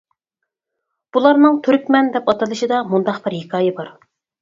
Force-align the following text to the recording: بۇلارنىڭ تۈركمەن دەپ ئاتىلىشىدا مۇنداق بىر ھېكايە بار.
بۇلارنىڭ 1.17 1.61
تۈركمەن 1.69 2.11
دەپ 2.17 2.35
ئاتىلىشىدا 2.35 2.83
مۇنداق 2.91 3.25
بىر 3.29 3.41
ھېكايە 3.41 3.81
بار. 3.81 3.97